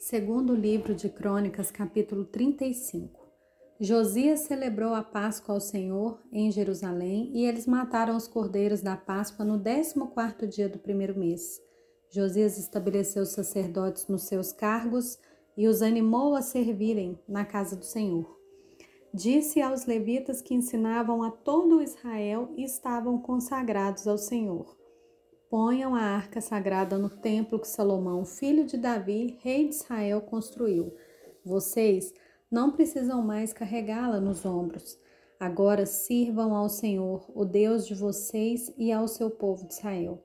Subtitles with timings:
[0.00, 3.20] Segundo livro de Crônicas, capítulo 35.
[3.78, 9.44] Josias celebrou a Páscoa ao Senhor em Jerusalém e eles mataram os cordeiros da Páscoa
[9.44, 11.60] no décimo quarto dia do primeiro mês.
[12.08, 15.18] Josias estabeleceu os sacerdotes nos seus cargos
[15.54, 18.40] e os animou a servirem na casa do Senhor.
[19.12, 24.79] Disse aos levitas que ensinavam a todo Israel e estavam consagrados ao Senhor
[25.50, 30.94] ponham a arca sagrada no templo que Salomão, filho de Davi, rei de Israel, construiu.
[31.44, 32.14] Vocês
[32.48, 34.96] não precisam mais carregá-la nos ombros.
[35.40, 40.22] Agora sirvam ao Senhor, o Deus de vocês, e ao seu povo de Israel.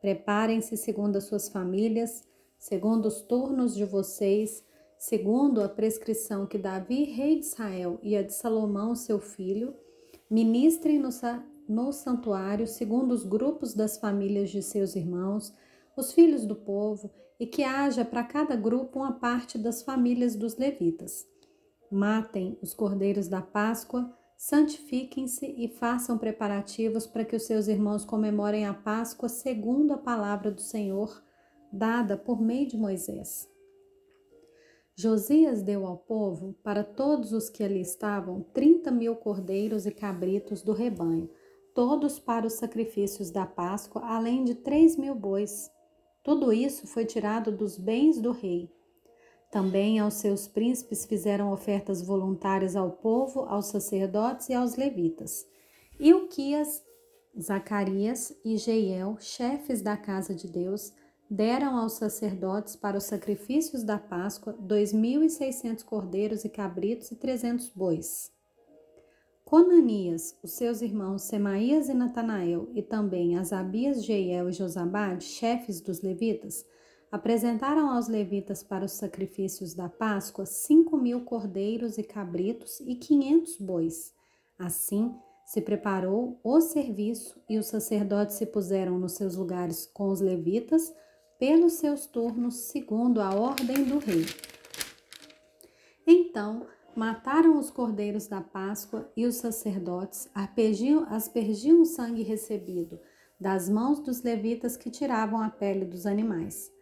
[0.00, 2.24] Preparem-se segundo as suas famílias,
[2.58, 4.64] segundo os turnos de vocês,
[4.98, 9.74] segundo a prescrição que Davi, rei de Israel, e a de Salomão, seu filho,
[10.28, 11.10] ministrem no,
[11.68, 15.54] no santuário, segundo os grupos das famílias de seus irmãos,
[15.96, 20.56] os filhos do povo, e que haja para cada grupo uma parte das famílias dos
[20.56, 21.26] levitas.
[21.90, 28.66] Matem os cordeiros da Páscoa, santifiquem-se e façam preparativos para que os seus irmãos comemorem
[28.66, 31.22] a Páscoa segundo a palavra do Senhor,
[31.72, 33.48] dada por meio de Moisés.
[34.98, 40.62] Josias deu ao povo, para todos os que ali estavam, trinta mil cordeiros e cabritos
[40.62, 41.28] do rebanho,
[41.76, 45.70] todos para os sacrifícios da Páscoa, além de três mil bois.
[46.24, 48.72] Tudo isso foi tirado dos bens do rei.
[49.50, 55.46] Também aos seus príncipes fizeram ofertas voluntárias ao povo, aos sacerdotes e aos levitas.
[56.00, 56.82] Ilquias,
[57.38, 60.94] Zacarias e Jeiel, chefes da casa de Deus,
[61.30, 67.10] deram aos sacerdotes para os sacrifícios da Páscoa dois mil e seiscentos cordeiros e cabritos
[67.10, 68.34] e trezentos bois.
[69.48, 76.02] Conanias, os seus irmãos Semaías e Natanael, e também Asabias, Jeiel e Josabade, chefes dos
[76.02, 76.66] levitas,
[77.12, 83.56] apresentaram aos levitas para os sacrifícios da Páscoa cinco mil cordeiros e cabritos e quinhentos
[83.56, 84.12] bois.
[84.58, 85.14] Assim,
[85.44, 90.92] se preparou o serviço e os sacerdotes se puseram nos seus lugares com os levitas,
[91.38, 94.26] pelos seus turnos, segundo a ordem do rei.
[96.04, 96.66] Então,
[96.96, 102.98] mataram os cordeiros da Páscoa e os sacerdotes aspergiam, aspergiam o sangue recebido
[103.38, 106.72] das mãos dos levitas que tiravam a pele dos animais.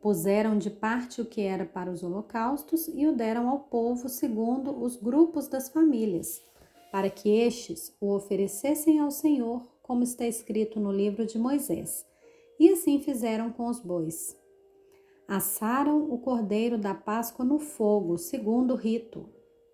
[0.00, 4.70] Puseram de parte o que era para os holocaustos e o deram ao povo segundo
[4.70, 6.40] os grupos das famílias,
[6.92, 12.06] para que estes o oferecessem ao Senhor, como está escrito no livro de Moisés.
[12.58, 14.36] E assim fizeram com os bois.
[15.26, 19.28] Assaram o cordeiro da Páscoa no fogo, segundo o rito,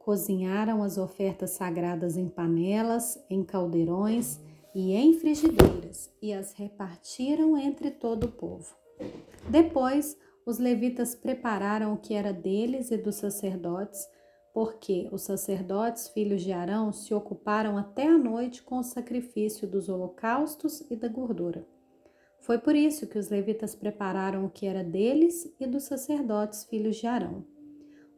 [0.05, 4.41] cozinharam as ofertas sagradas em panelas, em caldeirões
[4.75, 8.75] e em frigideiras e as repartiram entre todo o povo.
[9.49, 14.09] Depois, os levitas prepararam o que era deles e dos sacerdotes,
[14.53, 19.89] porque os sacerdotes, filhos de Arão, se ocuparam até a noite com o sacrifício dos
[19.89, 21.65] holocaustos e da gordura.
[22.41, 26.97] Foi por isso que os levitas prepararam o que era deles e dos sacerdotes, filhos
[26.97, 27.45] de Arão.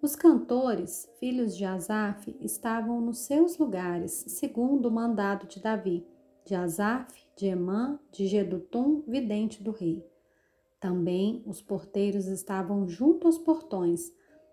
[0.05, 6.07] Os cantores, filhos de Asaf, estavam nos seus lugares, segundo o mandado de Davi,
[6.45, 10.07] de Asaf, de Emã, de Gedutum, vidente do rei.
[10.79, 14.13] Também os porteiros estavam junto aos portões.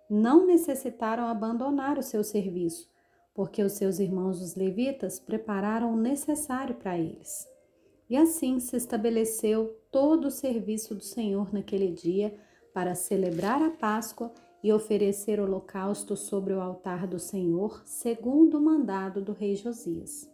[0.09, 2.89] Não necessitaram abandonar o seu serviço,
[3.33, 7.45] porque os seus irmãos os levitas prepararam o necessário para eles.
[8.09, 12.33] E assim se estabeleceu todo o serviço do Senhor naquele dia
[12.73, 14.31] para celebrar a Páscoa
[14.63, 20.29] e oferecer holocausto sobre o altar do Senhor, segundo o mandado do rei Josias.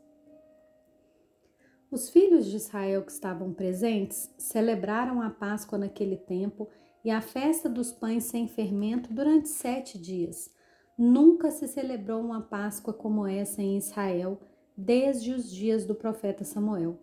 [1.89, 6.67] Os filhos de Israel que estavam presentes celebraram a Páscoa naquele tempo
[7.03, 10.51] e a festa dos pães sem fermento durante sete dias.
[10.97, 14.41] Nunca se celebrou uma Páscoa como essa em Israel
[14.75, 16.99] desde os dias do profeta Samuel.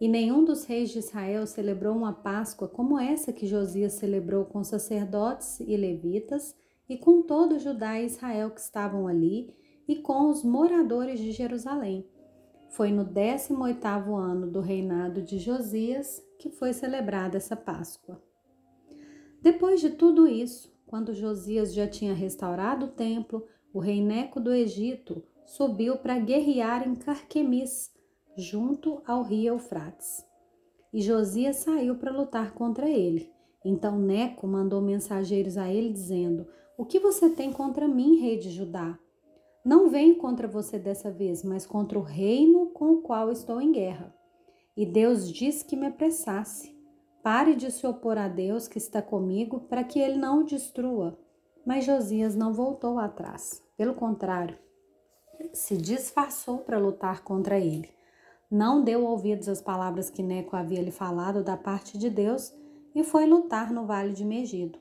[0.00, 4.64] E nenhum dos reis de Israel celebrou uma Páscoa como essa que Josias celebrou com
[4.64, 6.56] sacerdotes e levitas
[6.88, 9.54] e com todo Judá e Israel que estavam ali,
[9.86, 12.08] e com os moradores de Jerusalém.
[12.70, 18.20] Foi no 18º ano do reinado de Josias que foi celebrada essa Páscoa.
[19.40, 24.52] Depois de tudo isso, quando Josias já tinha restaurado o templo, o rei Neco do
[24.52, 27.92] Egito subiu para guerrear em Carquemis,
[28.36, 30.24] junto ao rio Eufrates.
[30.92, 33.30] E Josias saiu para lutar contra ele.
[33.64, 38.50] Então Neco mandou mensageiros a ele dizendo: o que você tem contra mim, rei de
[38.50, 38.98] Judá?
[39.64, 43.72] Não venho contra você dessa vez, mas contra o reino com o qual estou em
[43.72, 44.14] guerra.
[44.76, 46.76] E Deus disse que me apressasse.
[47.22, 51.18] Pare de se opor a Deus que está comigo, para que ele não o destrua.
[51.64, 53.62] Mas Josias não voltou atrás.
[53.76, 54.58] Pelo contrário,
[55.52, 57.88] se disfarçou para lutar contra ele.
[58.50, 62.52] Não deu ouvidos às palavras que Neco havia lhe falado da parte de Deus
[62.94, 64.78] e foi lutar no vale de Megido.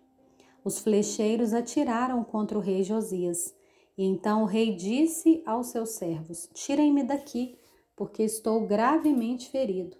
[0.63, 3.53] Os flecheiros atiraram contra o rei Josias.
[3.97, 7.57] E então o rei disse aos seus servos: Tirem-me daqui,
[7.95, 9.97] porque estou gravemente ferido.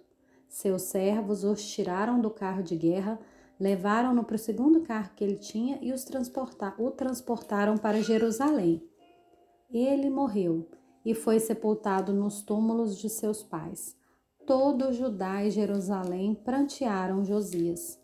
[0.48, 3.18] Seus servos os tiraram do carro de guerra,
[3.58, 6.04] levaram-no para o segundo carro que ele tinha e os
[6.78, 8.82] o transportaram para Jerusalém.
[9.70, 10.68] Ele morreu
[11.04, 13.96] e foi sepultado nos túmulos de seus pais.
[14.46, 17.98] Todo Judá e Jerusalém prantearam Josias.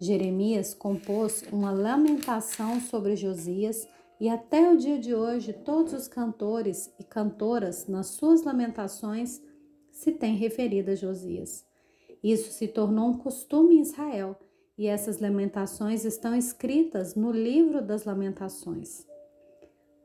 [0.00, 3.88] Jeremias compôs uma lamentação sobre Josias
[4.20, 9.40] e até o dia de hoje todos os cantores e cantoras nas suas lamentações
[9.90, 11.64] se têm referido a Josias.
[12.22, 14.38] Isso se tornou um costume em Israel
[14.76, 19.06] e essas lamentações estão escritas no livro das Lamentações.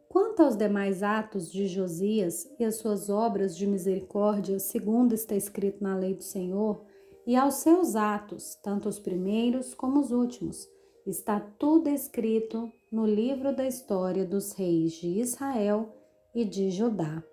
[0.08, 5.84] Quanto aos demais atos de Josias e as suas obras de misericórdia, segundo está escrito
[5.84, 6.84] na lei do Senhor,
[7.30, 10.68] e aos seus atos, tanto os primeiros como os últimos,
[11.06, 15.96] está tudo escrito no livro da história dos reis de Israel
[16.34, 17.24] e de Judá.